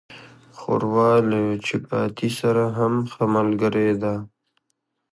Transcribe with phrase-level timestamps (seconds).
[0.57, 4.15] ښوروا له چپاتي سره هم ښه ملګری ده.